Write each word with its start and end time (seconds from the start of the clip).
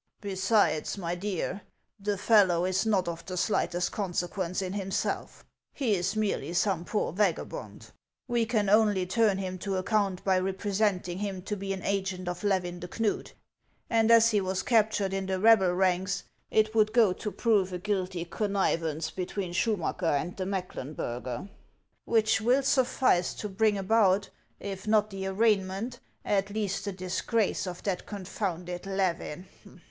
Besides, 0.21 0.97
my 0.97 1.13
dear, 1.13 1.61
the 1.99 2.17
fellow 2.17 2.65
is 2.65 2.87
not 2.87 3.07
of 3.07 3.23
the 3.27 3.37
slightest 3.37 3.91
consequence 3.91 4.59
in 4.59 4.73
himself; 4.73 5.45
he 5.73 5.93
is 5.93 6.15
merely 6.15 6.53
some 6.53 6.85
poor 6.85 7.13
vagabond. 7.13 7.91
We 8.27 8.47
can 8.47 8.67
only 8.67 9.05
turn 9.05 9.37
him 9.37 9.59
to 9.59 9.75
account 9.75 10.23
by 10.23 10.39
representing 10.39 11.19
him 11.19 11.43
to 11.43 11.55
be 11.55 11.71
an 11.71 11.83
agent 11.83 12.27
of 12.27 12.43
Levin 12.43 12.79
de 12.79 12.87
Knud, 12.87 13.33
and 13.91 14.09
as 14.09 14.31
he 14.31 14.41
was 14.41 14.63
captured 14.63 15.13
in 15.13 15.27
the 15.27 15.39
rebel 15.39 15.71
ranks, 15.71 16.23
it 16.49 16.73
would 16.73 16.93
go 16.93 17.13
to 17.13 17.31
prove 17.31 17.71
a 17.71 17.77
guilty 17.77 18.25
connivance 18.25 19.11
between 19.11 19.53
Schumacker 19.53 20.17
and 20.19 20.35
the 20.35 20.45
Mecklenburger, 20.47 21.47
which 22.05 22.41
will 22.41 22.63
suffice 22.63 23.35
to 23.35 23.47
bring 23.47 23.77
about, 23.77 24.31
if 24.59 24.87
not 24.87 25.11
the 25.11 25.27
arraignment, 25.27 25.99
at 26.25 26.49
least 26.49 26.85
the 26.85 26.91
disgrace, 26.91 27.67
of 27.67 27.83
that 27.83 28.07
confounded 28.07 28.87
Levin." 28.87 29.45